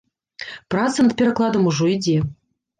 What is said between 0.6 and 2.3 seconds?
Праца над перакладам ужо ідзе.